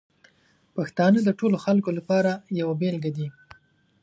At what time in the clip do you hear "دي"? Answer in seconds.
3.17-3.27